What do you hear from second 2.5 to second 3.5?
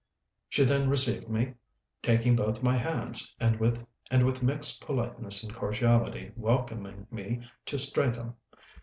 my hands,